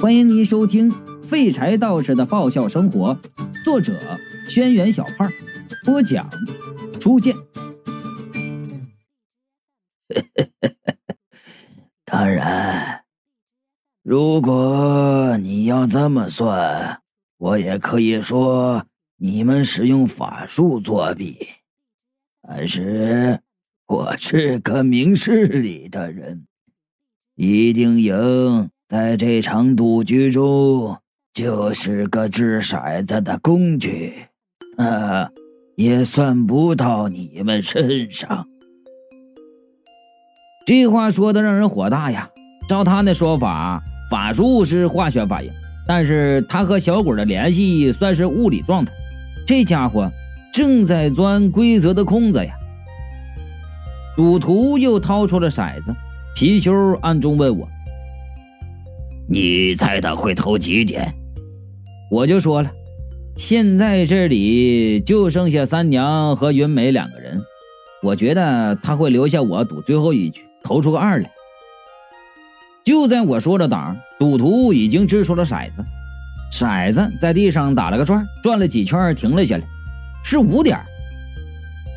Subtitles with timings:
[0.00, 0.90] 欢迎您收听
[1.22, 3.14] 《废柴道士的爆笑生活》，
[3.62, 4.00] 作者：
[4.48, 5.30] 轩辕小胖，
[5.84, 6.26] 播讲：
[6.98, 7.36] 初见。
[12.06, 13.04] 当然，
[14.02, 17.02] 如果你要这么算，
[17.36, 18.86] 我也可以说
[19.18, 21.46] 你们使用法术作弊。
[22.40, 23.40] 但是，
[23.86, 26.46] 我是个明事理的人，
[27.34, 28.70] 一定赢。
[28.90, 30.98] 在这场赌局中，
[31.32, 34.12] 就是个掷骰子的工具，
[34.78, 35.30] 啊，
[35.76, 38.48] 也算不到你们身上。
[40.66, 42.28] 这话说的让人火大呀！
[42.68, 45.52] 照他那说法，法术是化学反应，
[45.86, 48.92] 但是他和小鬼的联系算是物理状态。
[49.46, 50.10] 这家伙
[50.52, 52.52] 正在钻规则的空子呀！
[54.16, 55.94] 赌徒又掏出了骰子，
[56.36, 57.68] 貔貅暗中问我。
[59.32, 61.14] 你猜他会投几点？
[62.10, 62.70] 我就说了，
[63.36, 67.40] 现在这里就剩下三娘和云美两个人，
[68.02, 71.30] 我觉得他会留下我赌最后一局，投出个二来。
[72.82, 75.84] 就在我说着档，赌徒已经掷出了骰子，
[76.50, 79.64] 骰子在地上打了个转，转了几圈停了下来，
[80.24, 80.76] 是五点。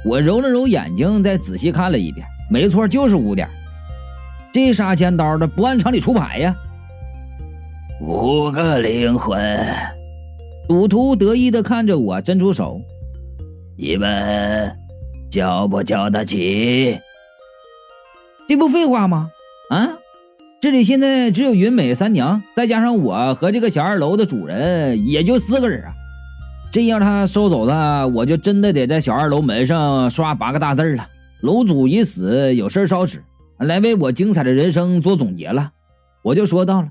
[0.05, 3.49] 我揉了揉眼睛，再仔细看了一遍，没错，就是五点。
[4.53, 6.55] 这杀千刀的不按常理出牌呀！
[8.05, 9.57] 五个灵魂，
[10.67, 12.81] 赌徒得意的看着我，伸出手
[13.79, 14.77] ：“你们
[15.31, 16.99] 交不交得起？
[18.45, 19.31] 这不废话吗？
[19.69, 19.97] 啊，
[20.59, 25.93] 这里现在只有云美三娘，再加上我和这个小二楼的主人，也就四个人啊。
[26.73, 31.07] 这要他收走他，我就真的得在小二楼门上刷八个大字了：
[31.41, 33.23] 楼主已死，有事烧纸，
[33.59, 35.71] 来为我精彩的人生做总结了。”
[36.21, 36.89] 我就说到了。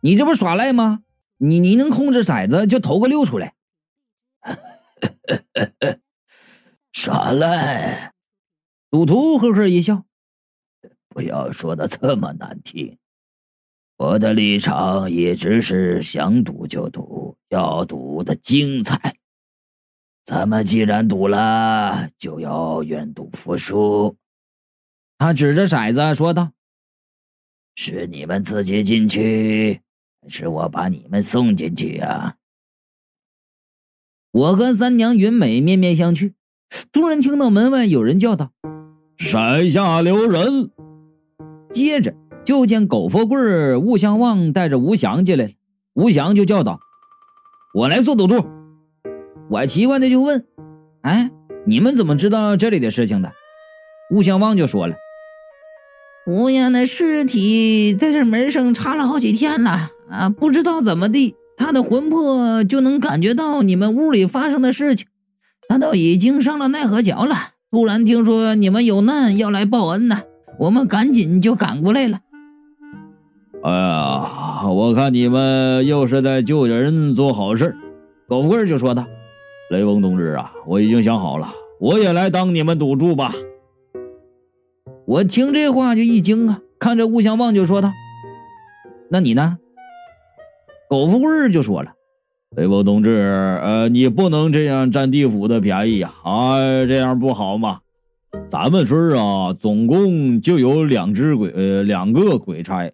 [0.00, 1.02] 你这不耍赖吗？
[1.42, 3.54] 你你能控制骰子就投个六出来，
[6.92, 8.12] 耍赖！
[8.90, 10.04] 赌徒呵呵一笑，
[11.08, 12.98] 不要说的这么难听。
[13.96, 19.16] 我的立场一直是想赌就赌，要赌的精彩。
[20.26, 24.14] 咱们既然赌了，就要愿赌服输。
[25.16, 26.52] 他指着骰子说道
[27.76, 29.80] ：“是你们自己进去。”
[30.28, 32.36] 是我把你们送进去啊！
[34.32, 36.34] 我和三娘云美面面相觑，
[36.92, 38.52] 突然听到门外有人叫道
[39.18, 40.70] ：“山下留人！”
[41.72, 42.14] 接着
[42.44, 45.52] 就见苟富贵、吴相望带着吴祥进来了。
[45.94, 46.78] 吴祥就叫道
[47.74, 48.46] ：“我来做赌注。”
[49.50, 50.46] 我奇怪的就问
[51.02, 51.32] ：“哎，
[51.66, 53.32] 你们怎么知道这里的事情的？”
[54.14, 54.94] 吴相望就说了
[56.28, 65.06] ：“吴阳的尸体在这门上插了好几天了。”啊，不知道怎么地，他的魂魄就能感觉到你们屋里发生的事情。
[65.68, 67.36] 他都已经上了奈何桥了，
[67.70, 70.22] 突然听说你们有难要来报恩呢，
[70.58, 72.18] 我们赶紧就赶过来了。
[73.62, 77.76] 哎呀，我看你们又是在救人做好事。
[78.26, 79.06] 狗富贵就说道
[79.70, 83.32] ：“雷锋同志啊，我已经想好了，我也来当你们赌注吧。”
[85.06, 87.92] 我听这话就一惊啊，看着吴相望就说道
[89.10, 89.58] ：“那你呢？”
[90.90, 91.92] 狗富贵就说了
[92.56, 93.10] ：“雷锋同志，
[93.62, 96.12] 呃，你不能这样占地府的便宜呀！
[96.24, 97.82] 啊，这样不好嘛。
[98.48, 102.90] 咱们村啊，总共就有两只鬼，呃，两个鬼差，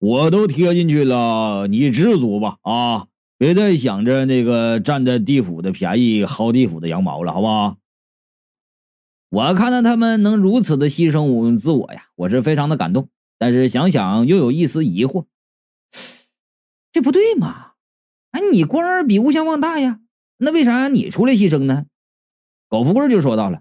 [0.00, 1.66] 我都贴进去了。
[1.66, 3.06] 你知足吧，啊，
[3.38, 7.78] 别再想着那个占着地府的便宜，薅地府的羊毛了，好不好？
[9.30, 13.08] 我看到他们能如此的牺牲自我呀，我是非常的感动，
[13.38, 15.24] 但是想想又有一丝疑惑。”
[16.92, 17.68] 这不对嘛？
[18.32, 19.98] 哎，你官儿比吴相望大呀，
[20.38, 21.86] 那为啥你出来牺牲呢？
[22.68, 23.60] 狗富贵就说到了：“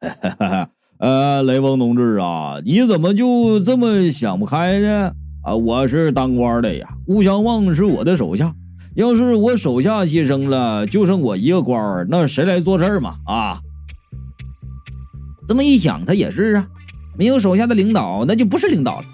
[0.00, 5.12] 哈哈哈呃，雷锋同志啊，你怎么就这么想不开呢？
[5.42, 8.54] 啊，我是当官的呀，吴相望是我的手下，
[8.94, 13.16] 要是我手下牺牲了，就剩我一个官儿，那谁来做事儿嘛？
[13.24, 13.60] 啊，
[15.48, 16.68] 这么一想，他也是啊，
[17.16, 19.06] 没有手下的领导，那就不是领导了。”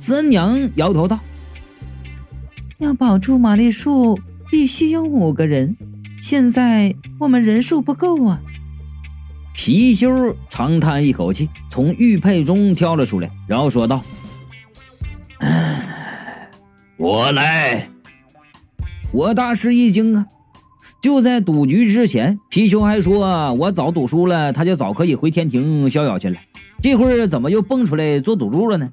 [0.00, 1.20] 三娘摇头道。
[2.78, 4.18] 要保住玛丽树，
[4.50, 5.76] 必须有五个人。
[6.20, 8.40] 现在我们人数不够啊！
[9.56, 14.02] 貔貅长叹一口气，从玉佩中挑了出来，然后说道
[16.96, 17.88] ：“我来。”
[19.12, 20.26] 我大吃一惊啊！
[21.00, 26.36] 就在赌局之前，貔貅还说我早赌输了，他就早可以回天庭逍遥去了。
[26.82, 28.90] 这会儿怎么又蹦出来做赌注了呢？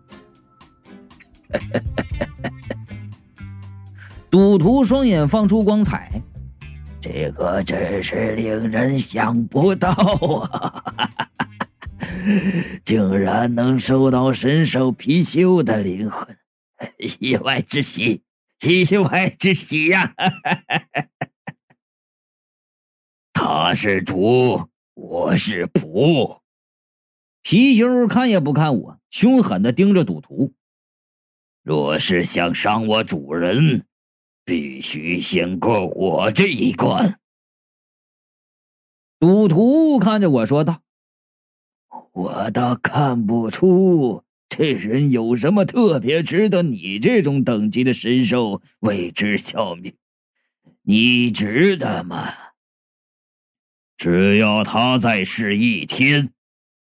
[4.31, 6.09] 赌徒双眼放出光彩，
[7.01, 10.83] 这个真是令人想不到啊！
[12.85, 16.25] 竟然能收到神兽貔貅的灵魂，
[17.19, 18.23] 意外之喜，
[18.61, 20.13] 意外之喜呀！
[23.33, 26.39] 他是主，我是仆。
[27.43, 30.53] 貔貅看也不看我，凶狠的盯着赌徒。
[31.63, 33.83] 若是想伤我主人，
[34.43, 37.19] 必须先过我这一关。
[39.19, 40.81] 赌徒看着我说道
[42.13, 49.95] ：“我倒看不出这人有什么特别值得你这种等级的神兽为之效命。
[50.83, 52.33] 你值得吗？
[53.97, 56.33] 只要他再试一天。”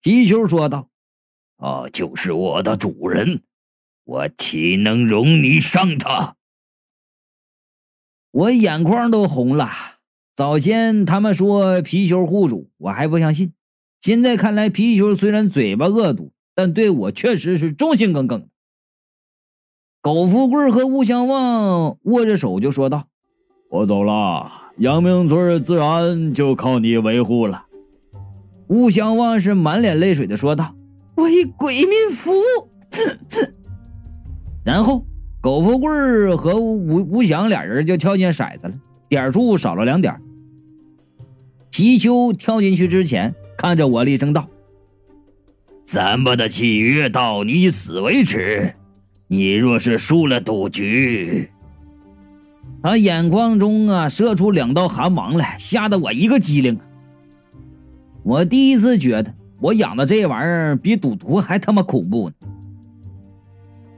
[0.03, 0.89] 貔貅说道
[1.59, 3.43] ：“他就是我的主人。”
[4.05, 6.37] 我岂能容你伤他？
[8.35, 9.71] 我眼眶都红了。
[10.35, 13.53] 早先他们说貔貅护主，我还不相信。
[14.01, 18.49] 现在看来，貔貅虽然嘴巴恶毒，但对我确实是忠心耿耿。
[20.03, 23.05] 苟富贵和吴相望握着手就说道
[23.71, 27.67] ：“我走了，阳明村自然就靠你维护了。”
[28.67, 30.75] 吴相望是满脸泪水的说道
[31.15, 32.69] ：“为鬼民服务。
[34.67, 35.07] ”然后，
[35.45, 38.73] 苟富贵和吴吴祥俩人就跳进骰子了，
[39.11, 40.19] 点数少了两点。
[41.71, 44.49] 貔貅跳进去之前，看着我厉声道
[45.85, 48.75] ：“咱们的契约到你死为止。
[49.27, 51.51] 你若是输了赌局……”
[52.83, 56.81] 他眼眶中啊射出两道寒芒来，吓得我一个机灵。
[58.23, 62.35] 我第一次觉得，我养的这玩意儿比赌徒还他妈恐怖呢。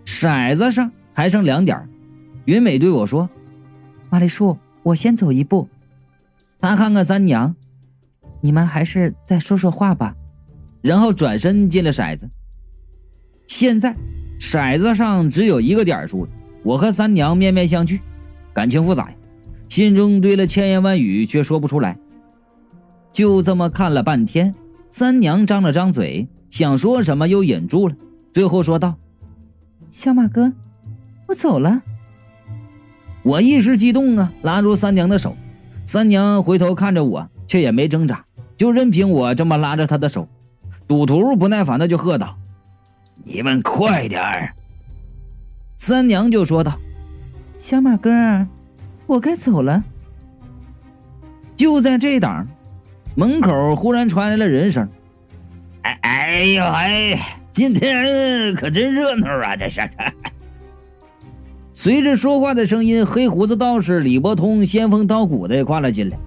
[0.04, 1.88] 骰子上还剩两点，
[2.44, 3.26] 云美对我说
[4.10, 5.66] ：“玛丽树，我先走一步。”
[6.60, 7.56] 他看看三娘，
[8.42, 10.14] 你们还是再说说话吧。
[10.82, 12.28] 然后转身进了骰子。
[13.46, 13.96] 现在
[14.38, 16.30] 骰子上只有一个点数了。
[16.62, 17.98] 我和三娘面面相觑，
[18.52, 19.10] 感情复杂，
[19.70, 21.98] 心中堆了千言万语，却说不出来。
[23.10, 24.54] 就这么看了半天，
[24.90, 27.96] 三娘张了张嘴，想说什么又忍住了，
[28.34, 28.96] 最后说道。
[29.90, 30.52] 小马哥，
[31.26, 31.82] 我走了。
[33.22, 35.36] 我一时激动啊，拉住三娘的手。
[35.84, 38.24] 三娘回头看着我，却也没挣扎，
[38.56, 40.28] 就任凭我这么拉着她的手。
[40.88, 42.36] 赌徒不耐烦的就喝道
[43.24, 44.54] ：“你们快点儿！”
[45.76, 46.78] 三娘就说道
[47.58, 48.10] ：“小马哥，
[49.06, 49.82] 我该走了。”
[51.56, 52.46] 就在这档，
[53.16, 54.88] 门口忽然传来了人声
[55.82, 59.56] ：“哎哎呦哎！”今天可真热闹啊！
[59.56, 59.80] 这是。
[61.78, 66.18] 随着说话的声音，黑胡子道士李伯通仙风道骨的跨了进来。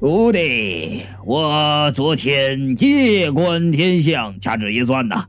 [0.00, 5.26] 徒弟，我昨天夜观天象，掐指一算呐，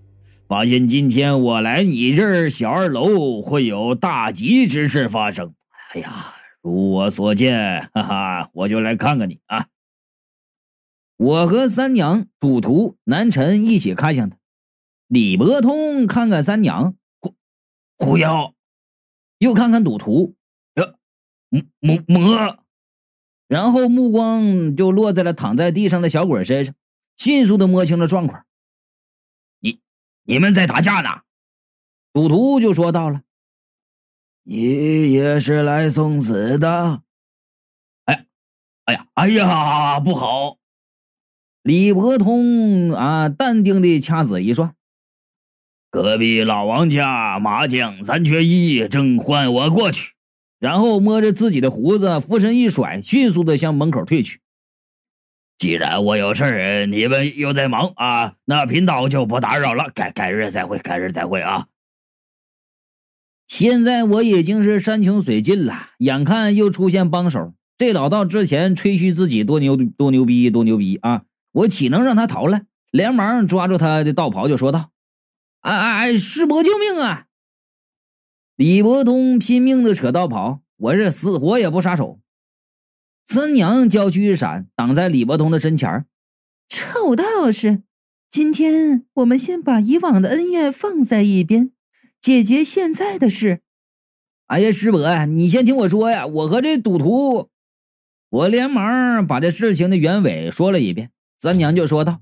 [0.48, 5.54] 发现今天我来你这儿小二楼会有大吉之事发生。
[5.94, 6.34] 哎呀，
[6.64, 9.68] 如我所见，哈哈，我就来看看你啊。
[11.18, 14.38] 我和三娘、赌徒、南辰一起看向他。
[15.08, 17.36] 李伯通看看三娘，狐
[18.00, 18.54] 狐妖，
[19.40, 20.36] 又看看赌徒，
[20.76, 20.96] 呀，
[21.80, 22.60] 魔魔，
[23.48, 26.74] 然后目光就落在了躺在地上的小鬼身上，
[27.16, 28.46] 迅速的摸清了状况。
[29.60, 29.80] 你
[30.24, 31.22] 你们在打架呢？
[32.14, 33.22] 赌徒就说到了。
[34.44, 37.04] 你也是来送死的？
[38.06, 38.26] 哎，
[38.86, 40.58] 哎呀，哎呀，不好！
[41.64, 44.74] 李伯通啊，淡定的掐指一算。
[45.98, 50.14] 隔壁老王家麻将三缺一，正唤我过去。
[50.60, 54.40] 然后摸着自己的胡子，俯身一甩，迅速的向门口退去。
[55.58, 59.90] 既然我有事儿，你们又在忙啊，那贫道就不打扰了。
[59.92, 61.66] 改改日再会，改日再会啊！
[63.48, 71.24] 现在我已经是山穷水尽了，眼看又出现帮手，这老道之前吹嘘自己多牛多牛逼多牛逼啊，
[71.54, 72.62] 我岂能让他逃了？
[72.92, 74.92] 连忙抓住他的道袍就说道。
[75.68, 76.18] 哎哎哎！
[76.18, 77.26] 师伯救命啊！
[78.56, 82.22] 李伯通拼命的扯道跑，我这死活也不撒手。
[83.26, 86.06] 三娘娇躯一闪，挡在李伯通的身前
[86.70, 87.84] 臭道士，
[88.30, 91.72] 今天我们先把以往的恩怨放在一边，
[92.22, 93.60] 解决现在的事。
[94.46, 96.26] 哎呀，师伯，你先听我说呀！
[96.26, 97.50] 我和这赌徒……
[98.30, 101.12] 我连忙把这事情的原委说了一遍。
[101.38, 102.22] 三娘就说道：“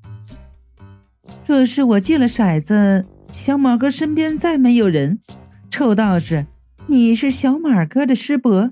[1.46, 5.20] 这是我借了骰子。”小马哥身边再没有人，
[5.70, 6.46] 臭道士，
[6.88, 8.72] 你是小马哥的师伯，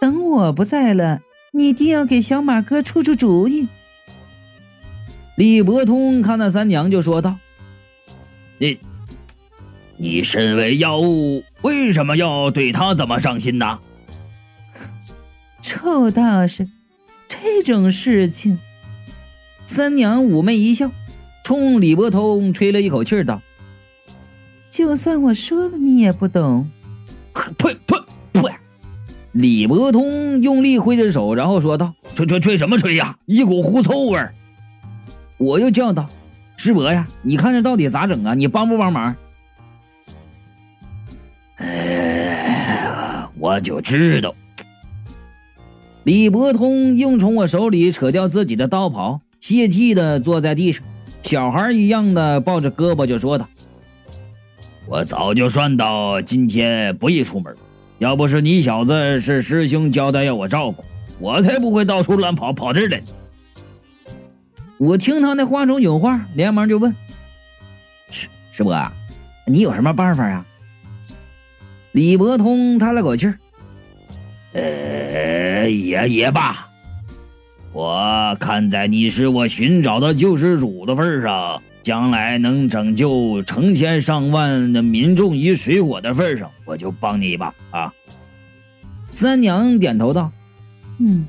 [0.00, 1.20] 等我不在了，
[1.52, 3.66] 你一定要给小马哥出出主意。”
[5.36, 7.38] 李伯通看那三娘就说道
[8.58, 8.78] ：“你，
[9.96, 13.80] 你身为妖物，为什么要对他这么上心呢？”
[15.60, 16.68] 臭道士，
[17.26, 18.60] 这种事情。
[19.66, 20.92] 三娘妩媚一笑，
[21.42, 23.42] 冲李伯通吹了一口气道
[24.74, 26.68] ：“就算我说了，你也不懂。”
[27.56, 27.96] 呸呸
[28.32, 28.42] 呸！
[29.30, 33.16] 李伯通用力挥着手，然后说道：“吹吹吹什么吹呀？
[33.26, 34.34] 一股狐臭味儿！”
[35.38, 36.10] 我又叫道
[36.58, 38.34] ：“师伯呀，你看这到底咋整啊？
[38.34, 39.14] 你帮不帮忙？”
[41.58, 44.34] 哎，我就知道。
[46.02, 50.82] 李伯通硬从我手里扯掉自己的道袍，泄气的坐在地上，
[51.22, 53.48] 小孩一样的抱着胳膊就说道
[54.86, 57.56] ：“我早就算到今天不宜出门，
[57.98, 60.84] 要不是你小子是师兄交代要我照顾，
[61.18, 63.02] 我才不会到处乱跑跑这儿来。”
[64.78, 66.94] 我听他那话中有话，连忙就问
[68.10, 68.92] ：“师师伯，
[69.46, 70.44] 你有什么办法啊？”
[71.92, 73.32] 李伯通叹了口气。
[74.52, 76.68] 呃，也也罢，
[77.72, 87.92] 我看在你是我寻找的救世主的份上，将来能拯救成千上万的民众于水火的份上，我就帮你一把啊！
[89.12, 90.32] 三娘点头道
[90.98, 91.28] ：“嗯，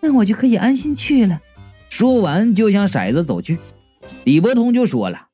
[0.00, 1.42] 那我就可以安心去了。”
[1.90, 3.58] 说完就向骰子走去。
[4.24, 5.30] 李伯通就说了：“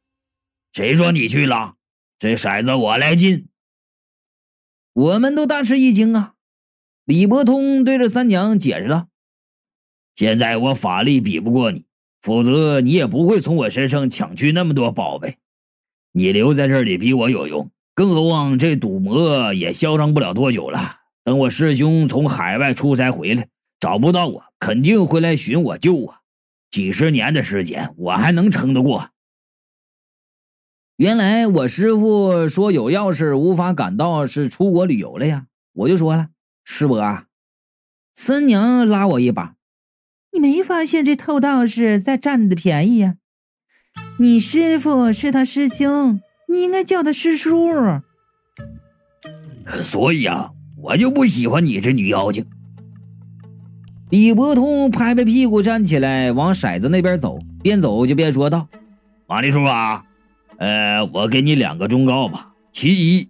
[0.73, 1.75] 谁说你去了？
[2.19, 3.49] 这骰子我来进。”
[4.95, 6.33] 我们都大吃一惊啊！
[7.05, 9.09] 李伯通对着三娘解释道
[10.17, 11.85] ：“现在我法力比不过你，
[12.29, 15.39] 否则你也不会从我身上抢去那么多宝贝。
[16.13, 20.97] 你留在这里比我有用，更何况这赌魔也嚣张不了多久了。
[21.25, 23.49] 等我师兄从海外出差回来，
[23.81, 26.17] 找不到我，肯定会来寻我救我。
[26.71, 29.09] 几十年的时间，我还能撑得过。”
[30.97, 35.47] 原来我师傅说有要事无法赶到，是出国旅游了呀。
[35.73, 36.29] 我就说了。
[36.63, 37.25] 师伯啊，
[38.15, 39.55] 三娘拉我一把，
[40.39, 43.17] 你没发现这偷道士在占你的便宜呀？
[44.19, 47.51] 你师傅是他师兄，你应该叫他师叔。
[49.83, 52.47] 所以啊，我就不喜欢你这女妖精。
[54.11, 58.69] 李伯通拍拍屁股站起来，往骰子那边走，边走就边说道
[59.27, 60.05] ：“马丽叔啊，
[60.59, 62.53] 呃，我给你两个忠告吧。
[62.71, 63.29] 其一。”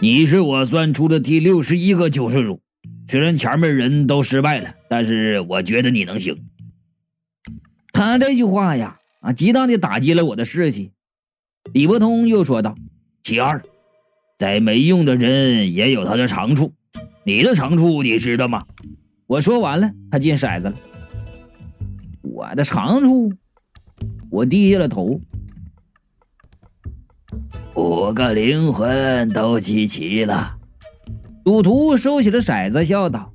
[0.00, 2.60] 你是我算出的第六十一个救世主，
[3.06, 6.44] 虽然前面人都失败了，但是我觉得你能行。
[7.92, 10.92] 他这句话呀，啊，极大的打击了我的士气。
[11.72, 12.74] 李伯通又说道
[13.22, 13.62] ：“其二，
[14.38, 16.72] 再没用的人也有他的长处，
[17.24, 18.64] 你的长处你知道吗？”
[19.26, 20.74] 我说完了，他进骰子了。
[22.22, 23.32] 我的长处，
[24.30, 25.20] 我低下了头。
[27.74, 30.58] 五个灵魂都集齐了，
[31.44, 33.32] 赌徒收起了骰子，笑道：“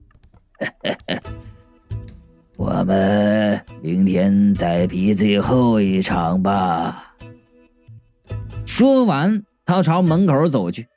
[2.55, 7.15] 我们明天再比最后一场吧。”
[8.65, 10.87] 说完，他朝门口走去。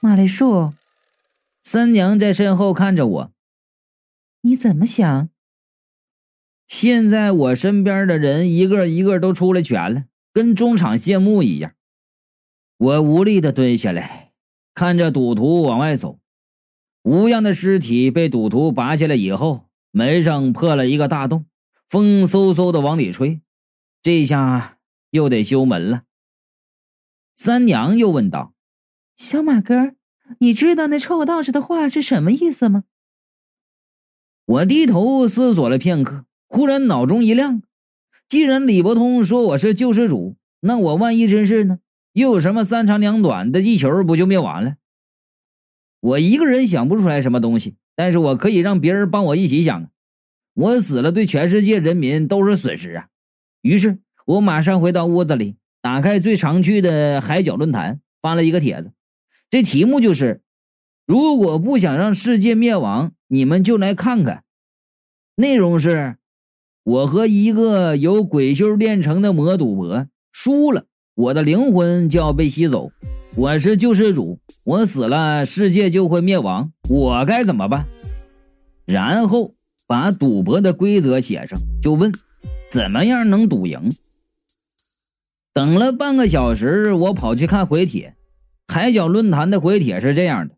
[0.00, 0.72] 马丽树，
[1.62, 3.32] 三娘在身后看着我
[4.42, 5.28] ：“你怎么想？”
[6.68, 11.72] 现在我身边的人一个一个都出来全了，跟中场谢幕一样。
[12.78, 14.21] 我无力的蹲下来，
[14.74, 16.18] 看着赌徒往外走。
[17.02, 21.46] 吴样的尸体被赌徒拔下来以后，门上破了一个大洞，
[21.88, 23.40] 风嗖嗖的往里吹。
[24.02, 24.78] 这下
[25.10, 26.04] 又得修门了。
[27.34, 28.54] 三娘又问道
[29.16, 29.94] ：“小马哥，
[30.38, 32.84] 你知道那臭道士的话是什么意思吗？”
[34.44, 37.62] 我低头思索了片刻，忽然脑中一亮：
[38.28, 41.78] 既然李伯通说我是救世主，那我万一真是呢？
[42.12, 43.62] 又有什么三长两短的？
[43.62, 44.76] 地球不就灭亡了？
[46.00, 49.90] 我一个人想不出来什么东西，但是我可以让别人帮我一起想。
[50.54, 53.08] 我死了，对全世界人民都是损失啊！
[53.62, 58.92] 于是我马上回到屋子里，打开最常去的海角论坛，发了一个帖子。
[59.48, 60.42] 这题目就是：
[61.06, 64.44] 如果不想让世界灭亡，你们就来看看。
[65.36, 66.16] 内容是：
[66.82, 70.86] 我和一个由鬼修炼成的魔赌博输了。
[71.14, 72.90] 我的灵魂就要被吸走，
[73.36, 77.86] 我是救世主，我死了，世界就会灭亡，我该怎么办？
[78.86, 79.52] 然后
[79.86, 82.10] 把赌博的规则写上，就问
[82.70, 83.92] 怎么样能赌赢。
[85.52, 88.14] 等了半个小时，我跑去看回帖，
[88.68, 90.54] 海角论坛的回帖是这样的：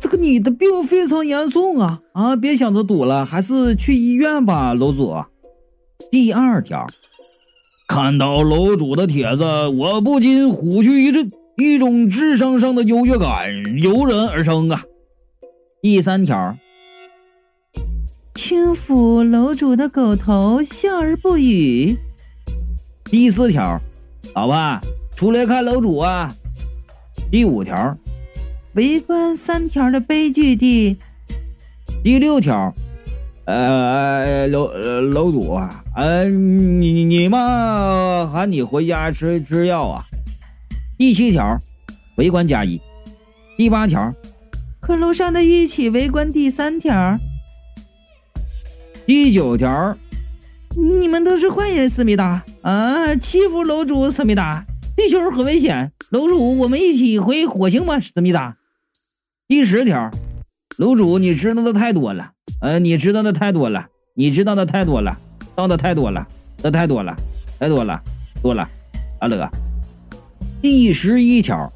[0.00, 2.36] 这个你的病非常严重啊啊！
[2.36, 5.16] 别想着赌了，还是去医院吧，楼主。
[6.12, 6.86] 第二条，
[7.90, 13.48] 看到楼主的帖子，我不禁虎躯一震，一种智商上的优越感
[13.82, 14.84] 油然而生啊。
[15.82, 16.56] 第三条，
[18.36, 21.96] 轻抚楼主的狗头，笑而不语。
[23.06, 23.80] 第四条，
[24.36, 24.80] 老婆
[25.16, 26.32] 出来看楼主啊。
[27.28, 27.98] 第五条，
[28.74, 30.96] 围观三条的悲剧地。
[32.04, 32.72] 第六条。
[33.50, 34.68] 呃，楼
[35.00, 40.04] 楼主啊，呃，你你妈喊你回家吃吃药啊。
[40.96, 41.58] 第七条，
[42.16, 42.80] 围观加一。
[43.56, 44.14] 第八条，
[44.80, 46.32] 和楼上的一起围观。
[46.32, 47.16] 第三条，
[49.04, 49.96] 第九条，
[50.76, 54.64] 你们都是坏人，思密达啊，欺负楼主，思密达，
[54.96, 58.56] 地球很危险，楼主，我们一起回火星吧，思密达。
[59.48, 60.08] 第十条，
[60.76, 62.30] 楼主，你知道的太多了。
[62.60, 65.18] 呃，你知道的太多了，你知道的太多了，
[65.54, 66.26] 道的太多了，
[66.58, 67.16] 的太多了，
[67.58, 68.02] 太多了，
[68.42, 68.68] 多了。
[69.20, 69.50] 阿乐，
[70.62, 71.70] 第十一条，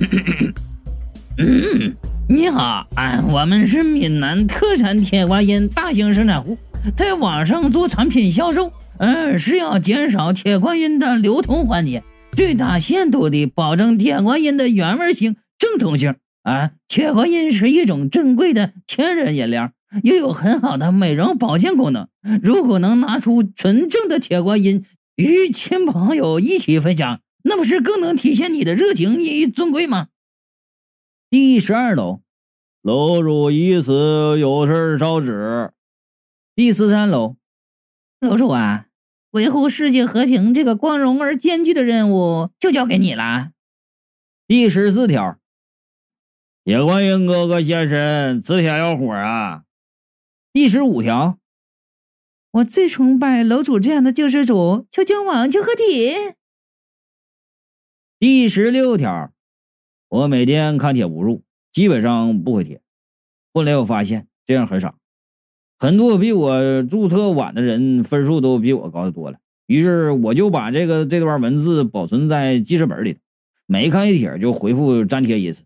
[2.28, 6.58] 你好，啊，我们是闽南特产铁观音大型生产户，
[6.94, 16.16] 在网上做产品销售，嗯，是要减少铁观音的流通环节，最大限度的保证铁观音的原味性、正统性。
[16.42, 19.72] 啊，铁观音是一种珍贵的天然饮料。
[20.02, 22.08] 又有很好的美容保健功能。
[22.42, 24.84] 如果能拿出纯正的铁观音
[25.16, 30.08] 与亲朋友一起分享，那不是更能体现你的热情与尊贵吗？
[31.30, 32.20] 第十二楼，
[32.82, 35.72] 楼主已死，有事烧纸。
[36.54, 37.36] 第十三楼，
[38.20, 38.86] 楼主啊，
[39.30, 43.52] 维护世界和平这个光荣而艰巨的任务就交给你了。
[44.46, 45.38] 第十四条，
[46.64, 49.62] 铁观音哥哥现身，此铁要火啊！
[50.60, 51.38] 第十五条，
[52.50, 56.34] 我最崇拜楼主这样的救世主，求救网，求合体。
[58.18, 59.32] 第十六条，
[60.10, 61.42] 我每天看帖无数，
[61.72, 62.82] 基本上不回帖。
[63.54, 64.98] 后来我发现这样很傻，
[65.78, 69.38] 很多比我注册晚的人分数都比我高的多了。
[69.64, 73.20] 于是我就把这个这段文字保存在记事本里头，
[73.64, 75.62] 每看一帖就回复粘贴一次，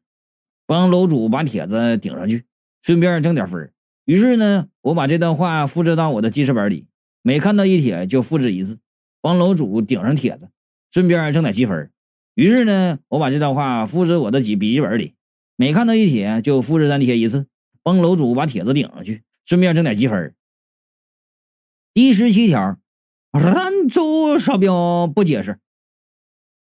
[0.66, 2.44] 帮楼主把帖子顶上去，
[2.80, 3.72] 顺便挣点分。
[4.04, 6.86] 于是呢，我把这段话复制到我的记事本里，
[7.22, 8.78] 每看到一帖就复制一次，
[9.22, 10.50] 帮楼主顶上帖子，
[10.90, 11.90] 顺便挣点积分。
[12.34, 15.14] 于是呢，我把这段话复制我的几笔记本里，
[15.56, 17.46] 每看到一帖就复制粘贴一次，
[17.82, 20.34] 帮楼主把帖子顶上去，顺便挣点积分。
[21.94, 22.78] 第十七条，
[23.32, 24.70] 兰州烧饼
[25.14, 25.60] 不解释。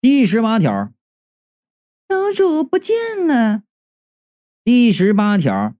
[0.01, 0.91] 第十八条，
[2.09, 3.63] 楼主不见了。
[4.65, 5.75] 第十八条。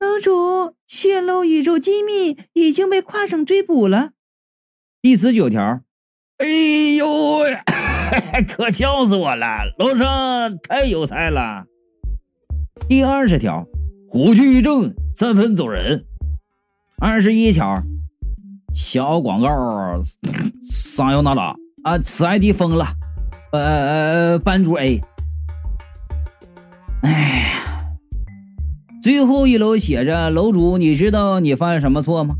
[0.00, 4.12] 楼主泄露宇宙机密已经被跨省追捕了。
[5.02, 5.82] 第十九条，
[6.38, 6.46] 哎
[6.96, 7.06] 呦，
[8.48, 9.46] 可笑死我了！
[9.78, 11.66] 楼上太有才了。
[12.88, 13.66] 第二十条，
[14.08, 16.06] 虎躯一震，三分走人。
[16.98, 17.82] 二十一条，
[18.74, 19.48] 小广告，
[20.62, 21.98] 商用哪吒啊？
[21.98, 22.86] 此 ID 封了。
[23.52, 24.98] 呃，班主 A。
[27.02, 27.59] 哎。
[29.02, 32.34] 最后一楼写着：“楼主，你知道你犯了什么错吗？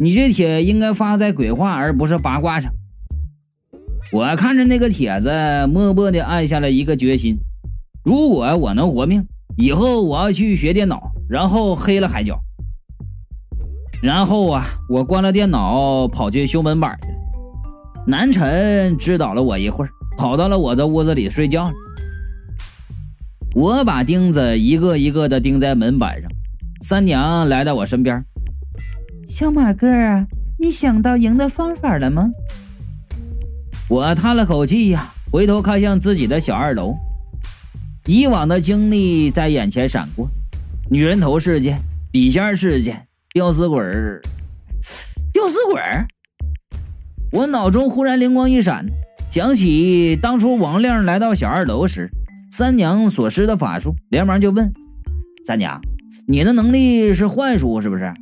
[0.00, 2.72] 你这帖应该发在鬼话而不是八卦上。”
[4.12, 5.30] 我看着那个帖子，
[5.68, 7.36] 默默的按下了一个决心：
[8.04, 9.24] 如果我能活命，
[9.56, 12.40] 以后我要去学电脑，然后黑了海角。
[14.02, 17.14] 然后啊，我关了电脑，跑去修门板去了。
[18.08, 21.74] 南辰指导了我一会儿，跑到了我的屋子里睡觉了。
[23.54, 26.30] 我把钉子一个一个的钉在门板上。
[26.82, 28.24] 三娘来到我身边，
[29.26, 30.26] 小马哥啊，
[30.58, 32.30] 你想到赢的方法了吗？
[33.88, 36.94] 我叹了口气呀，回头看向自己的小二楼，
[38.06, 40.30] 以往的经历在眼前闪过：
[40.88, 41.78] 女人头事件、
[42.10, 44.22] 笔仙事件、吊死鬼儿、
[45.32, 46.06] 吊死鬼儿。
[47.32, 48.86] 我脑中忽然灵光一闪，
[49.28, 52.08] 想起当初王亮来到小二楼时。
[52.50, 54.72] 三娘所施的法术，连忙就问
[55.46, 55.80] ：“三娘，
[56.26, 58.12] 你的能力是幻术是不是？”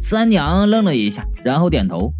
[0.00, 2.12] 三娘愣了一下，然后点头。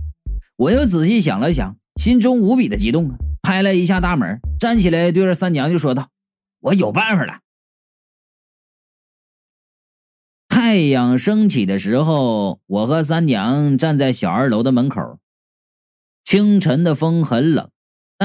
[0.56, 6.08] 我又仔细想了想，心中无比的激动啊，拍了一下大门，站起来对着三娘就说道
[6.60, 7.40] ：“我有办法了。”
[10.48, 15.18] 太阳升起的时候，我和三娘站在小二楼的门口。
[16.24, 17.68] 清晨的风很冷。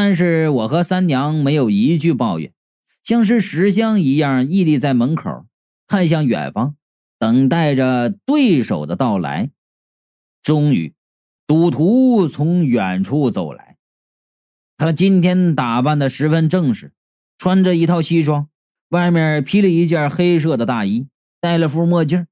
[0.02, 2.54] 但是我和三娘没有一句抱怨，
[3.04, 5.46] 像是石像一样屹立在门口，
[5.88, 6.78] 看向远方，
[7.20, 9.50] 等待着对手的到来。
[10.42, 10.94] 终于，
[11.46, 13.76] 赌徒从远处走来，
[14.78, 16.94] 他今天打扮的十分正式，
[17.38, 18.48] 穿着一套西装，
[18.92, 21.10] 外面披了一件黑色的大衣，
[21.42, 22.26] 戴了副墨镜，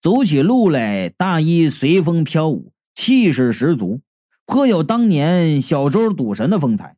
[0.00, 4.02] 走起路来大衣随风飘舞，气势十足，
[4.46, 6.94] 颇有当年小周赌神的风采。